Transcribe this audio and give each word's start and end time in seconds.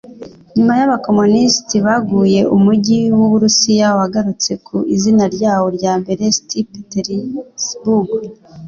Nyuma 0.55 0.73
y’Abakomunisiti 0.79 1.75
baguye, 1.85 2.41
Umujyi 2.55 2.99
w’Uburusiya 3.17 3.87
wagarutse 3.99 4.51
ku 4.65 4.75
Izina 4.95 5.23
ryayo 5.35 5.67
ryambere 5.77 6.23
St 6.37 6.51
Petersburg 6.71 8.07